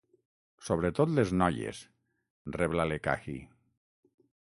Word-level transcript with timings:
Sobretot 0.69 1.11
les 1.17 1.33
noies 1.41 1.81
—rebla 2.57 2.87
l'Ekahi. 2.93 3.37